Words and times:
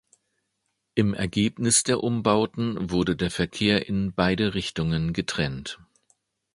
Im 0.95 1.13
Ergebnis 1.13 1.83
der 1.83 2.03
Umbauten 2.03 2.89
wurde 2.89 3.15
der 3.15 3.29
Verkehr 3.29 3.87
in 3.87 4.13
beide 4.15 4.55
Richtungen 4.55 5.13
getrennt. 5.13 5.77